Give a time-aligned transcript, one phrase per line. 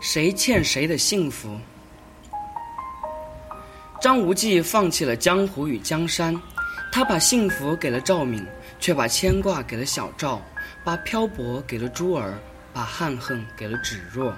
[0.00, 1.58] 谁欠谁的幸福？
[4.00, 6.34] 张无忌放弃了江湖与江山，
[6.90, 8.42] 他把幸福给了赵敏，
[8.78, 10.40] 却把牵挂给了小赵，
[10.82, 12.38] 把漂泊给了珠儿，
[12.72, 14.34] 把憾恨给了芷若。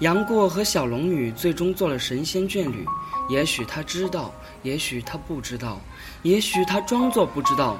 [0.00, 2.84] 杨过和小龙女最终做了神仙眷侣，
[3.28, 5.80] 也许他知道，也许他不知道，
[6.22, 7.78] 也许他装作不知道。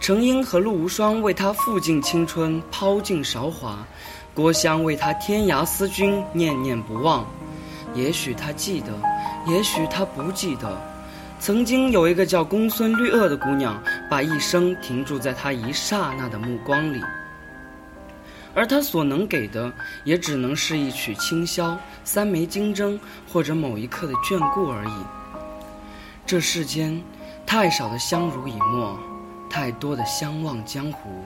[0.00, 3.78] 程英和陆无双为他付尽青春，抛尽韶华；
[4.36, 7.24] 郭襄为他天涯思君，念念不忘。
[7.94, 8.92] 也许他记得，
[9.46, 10.78] 也许他不记得。
[11.40, 17.00] 曾经有一个叫公孙绿萼的姑娘，把一生停驻在他一刹那的目光里，
[18.54, 19.72] 而他所能给的，
[20.04, 21.74] 也只能是一曲清箫、
[22.04, 23.00] 三枚金针，
[23.32, 24.92] 或者某一刻的眷顾而已。
[26.26, 27.02] 这世间，
[27.46, 28.98] 太少的相濡以沫，
[29.48, 31.24] 太多的相忘江湖。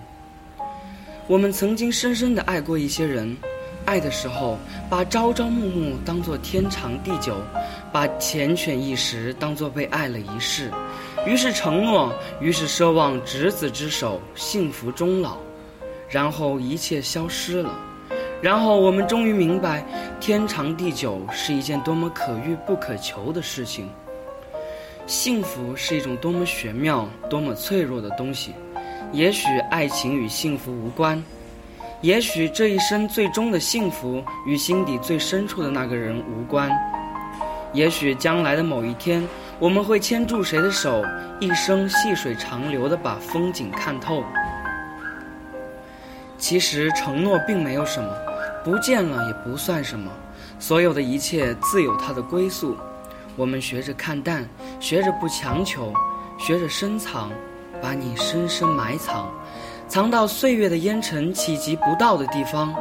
[1.26, 3.36] 我们曾经深深的爱过一些人。
[3.86, 4.56] 爱的时候，
[4.88, 7.34] 把朝朝暮暮当作天长地久，
[7.90, 10.70] 把缱绻一时当作被爱了一世，
[11.26, 15.38] 于是承诺，于是奢望执子之手，幸福终老，
[16.08, 17.74] 然后一切消失了，
[18.40, 19.84] 然后我们终于明白，
[20.20, 23.88] 天长地久是一件多么可遇不可求的事情，
[25.06, 28.52] 幸福是一种多么玄妙、多么脆弱的东西，
[29.12, 31.22] 也许爱情与幸福无关。
[32.00, 36.70] 也许这一生最终的幸福与心底最深处的那个人无关，
[37.74, 39.22] 也许将来的某一天，
[39.58, 41.04] 我们会牵住谁的手，
[41.40, 44.24] 一生细水长流的把风景看透。
[46.38, 48.10] 其实承诺并没有什么，
[48.64, 50.10] 不见了也不算什么，
[50.58, 52.74] 所有的一切自有它的归宿。
[53.36, 54.48] 我们学着看淡，
[54.80, 55.92] 学着不强求，
[56.38, 57.30] 学着深藏，
[57.82, 59.30] 把你深深埋藏。
[59.88, 62.74] 藏到岁月的烟尘企及不到的地方，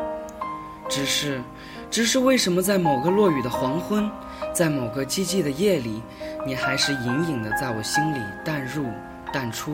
[0.87, 1.41] 只是，
[1.89, 4.09] 只是为什么在某个落雨的黄昏，
[4.53, 6.01] 在某个寂寂的夜里，
[6.45, 8.85] 你还是隐隐的在我心里淡入、
[9.33, 9.73] 淡出、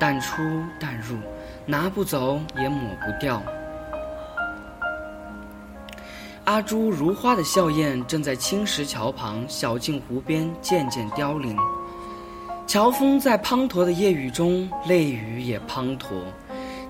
[0.00, 0.42] 淡出、
[0.80, 1.16] 淡入，
[1.64, 3.40] 拿不走也抹不掉。
[6.44, 11.56] 阿朱如花的笑靥正在青石桥旁小径湖边渐渐凋零，
[12.66, 16.06] 乔峰在滂沱的夜雨中，泪雨也滂沱。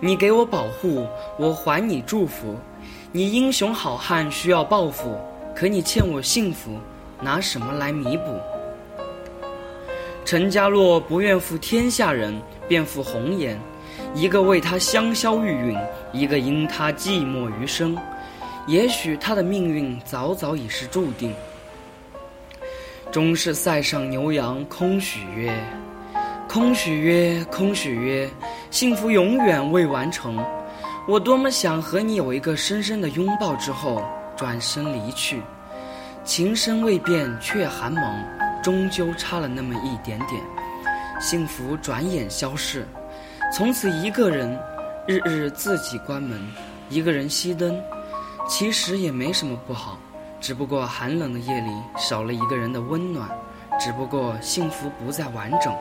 [0.01, 2.55] 你给我保护，我还你祝福。
[3.11, 5.19] 你英雄好汉需要报复，
[5.55, 6.79] 可你欠我幸福，
[7.21, 8.41] 拿什么来弥补？
[10.25, 13.59] 陈家洛不愿负天下人，便负红颜。
[14.15, 15.79] 一个为他香消玉殒，
[16.13, 17.97] 一个因他寂寞余生。
[18.67, 21.35] 也许他的命运早早已是注定。
[23.15, 25.57] 终是塞上牛羊空许约，
[26.49, 28.29] 空许约，空许约。
[28.73, 30.45] 幸福永远未完成，
[31.07, 34.05] 我多么想和你有一个深深的拥抱之后
[34.37, 35.41] 转身离去。
[36.25, 38.03] 情深未变却寒盟，
[38.65, 40.43] 终究差了那么一点点。
[41.21, 42.85] 幸福转眼消逝，
[43.53, 44.59] 从此一个人，
[45.07, 46.45] 日日自己关门，
[46.89, 47.81] 一个人熄灯。
[48.49, 49.97] 其实也没什么不好，
[50.45, 53.27] 只不过寒冷的夜里少了一个人的温暖，
[53.81, 55.75] 只不过幸福不再完整。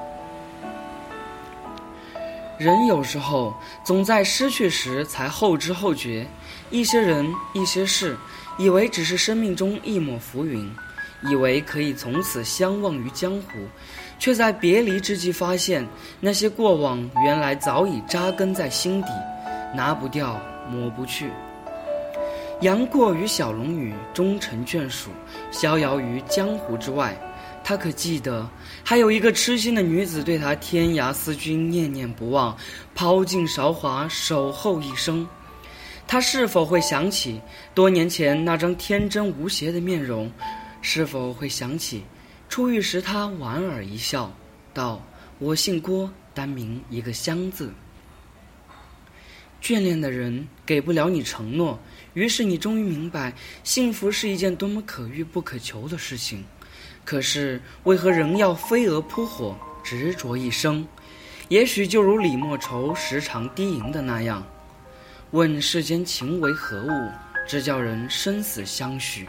[2.57, 3.53] 人有时候
[3.83, 6.25] 总在失去时才后知后觉，
[6.69, 8.15] 一些人一些事，
[8.57, 10.73] 以为只是生命中一抹浮云，
[11.23, 13.67] 以为可以从此相忘于江湖，
[14.17, 15.85] 却在别离之际发现，
[16.21, 19.09] 那些过往原来早已扎根在心底，
[19.75, 20.39] 拿不掉，
[20.71, 21.29] 抹不去。
[22.61, 25.09] 杨过与小龙女终成眷属，
[25.51, 27.15] 逍遥于江湖之外。
[27.65, 28.49] 他可记得，
[28.83, 32.55] 还有一个痴心的女子对他天涯思君，念念不忘，
[32.93, 35.27] 抛尽韶华，守候一生。
[36.05, 37.39] 他是否会想起
[37.73, 40.29] 多年前那张天真无邪的面容？
[40.81, 42.03] 是否会想起
[42.49, 44.29] 初遇时他莞尔一笑，
[44.73, 45.01] 道
[45.39, 47.73] ：“我姓郭，单名一个香字。”
[49.63, 51.79] 眷恋的人给不了你承诺，
[52.15, 53.33] 于是你终于明白，
[53.63, 56.43] 幸福是一件多么可遇不可求的事情。
[57.05, 60.85] 可是，为何仍要飞蛾扑火，执着一生？
[61.47, 64.45] 也许就如李莫愁时常低吟的那样
[65.31, 67.09] ：“问世间情为何物，
[67.47, 69.25] 直叫人生死相许。”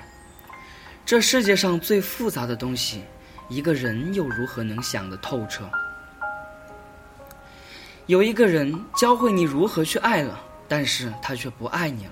[1.07, 3.03] 这世界上最复杂的东西，
[3.49, 5.71] 一个人又如何能想得透彻？
[8.07, 12.11] 有一个人教会你如何去爱了，但是他却不爱你了；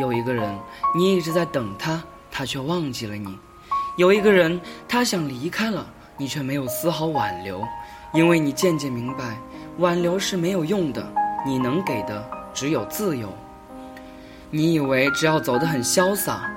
[0.00, 0.58] 有一个人，
[0.96, 3.38] 你一直在等他，他却忘记了你。
[3.98, 5.86] 有一个人，他想离开了，
[6.16, 7.62] 你却没有丝毫挽留，
[8.14, 9.38] 因为你渐渐明白，
[9.76, 11.06] 挽留是没有用的，
[11.44, 13.30] 你能给的只有自由。
[14.50, 16.50] 你以为只要走得很潇洒，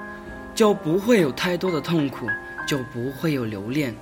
[0.55, 2.27] 就不会有太多的痛苦，
[2.65, 3.93] 就不会有留恋。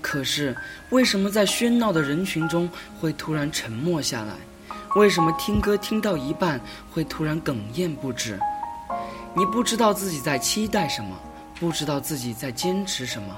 [0.00, 0.56] 可是，
[0.90, 2.68] 为什么在喧闹的人群中
[2.98, 4.34] 会突然沉默下来？
[4.96, 6.60] 为什么听歌听到一半
[6.90, 8.38] 会突然哽咽不止？
[9.34, 11.16] 你不知道自己在期待什么，
[11.60, 13.36] 不知道自己在坚持什么，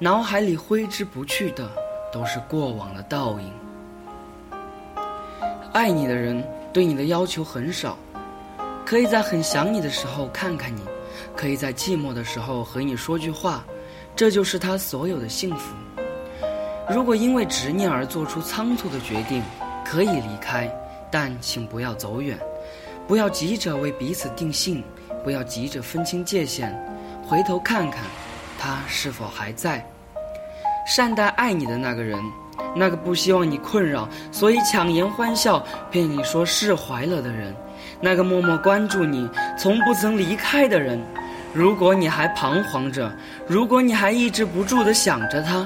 [0.00, 1.70] 脑海里挥之不去的
[2.12, 3.52] 都是过往的倒影。
[5.72, 7.96] 爱你的人对你的要求很少，
[8.84, 10.80] 可以在很想你的时候看看你，
[11.36, 13.64] 可以在寂寞的时候和你说句话，
[14.16, 15.74] 这就是他所有的幸福。
[16.90, 19.42] 如果因为执念而做出仓促的决定，
[19.84, 20.70] 可以离开，
[21.10, 22.38] 但请不要走远，
[23.06, 24.82] 不要急着为彼此定性。
[25.22, 26.70] 不要急着分清界限，
[27.26, 28.02] 回头看看，
[28.58, 29.82] 他是否还在。
[30.86, 32.22] 善待爱你的那个人，
[32.76, 37.56] 那个不希望你困扰，所以强颜欢笑骗你说释怀了的人，
[38.02, 39.26] 那个默默关注你，
[39.58, 41.02] 从不曾离开的人。
[41.54, 43.16] 如果你还彷徨着，
[43.46, 45.64] 如果你还抑制不住的想着他，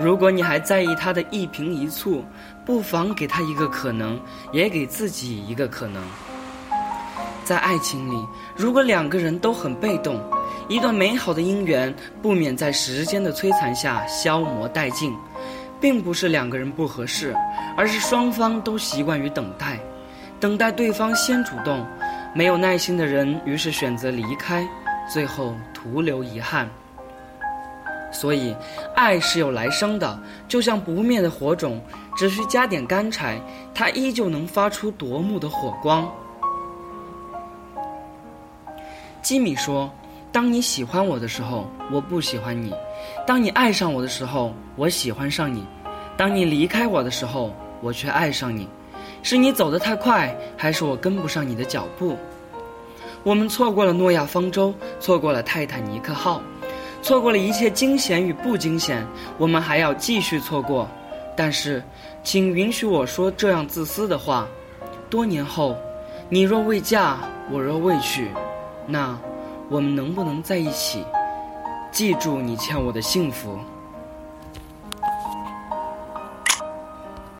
[0.00, 2.22] 如果你还在意他的一颦一蹙，
[2.64, 4.18] 不妨给他一个可能，
[4.50, 6.02] 也给自己一个可能。
[7.44, 10.18] 在爱情里，如果两个人都很被动，
[10.68, 15.14] 一段美好的姻缘不免在时间的摧残下消磨殆尽，
[15.78, 17.36] 并不是两个人不合适，
[17.76, 19.78] 而是双方都习惯于等待，
[20.40, 21.86] 等待对方先主动，
[22.34, 24.66] 没有耐心的人于是选择离开，
[25.08, 26.68] 最后徒留遗憾。
[28.12, 28.56] 所以，
[28.94, 30.18] 爱是有来生的，
[30.48, 31.80] 就像不灭的火种，
[32.16, 33.38] 只需加点干柴，
[33.74, 36.08] 它依旧能发出夺目的火光。
[39.20, 39.90] 基米说
[40.32, 42.70] ：“当你喜欢我的时候，我不喜欢你；
[43.26, 45.60] 当你爱上我的时候，我喜欢上你；
[46.16, 48.68] 当你离开我的时候，我却爱上你。
[49.22, 52.16] 是你走得太快，还是我跟不上你的脚步？
[53.26, 56.40] 我们错过了诺亚方舟，错过了泰坦尼克号，
[57.02, 59.04] 错过了一切惊险与不惊险，
[59.36, 60.88] 我们还要继续错过。
[61.36, 61.82] 但是，
[62.22, 64.46] 请允许我说这样自私的话：
[65.10, 65.76] 多年后，
[66.28, 67.18] 你若未嫁，
[67.50, 68.30] 我若未娶。”
[68.86, 69.18] 那，
[69.68, 71.02] 我们能不能在一起？
[71.90, 73.58] 记住你欠我的幸福。